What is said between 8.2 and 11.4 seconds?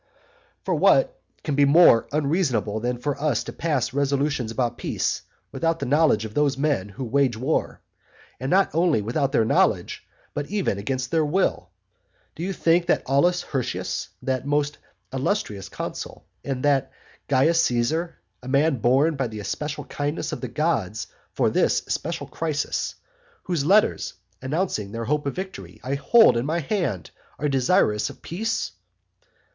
And not only without their knowledge, but even against their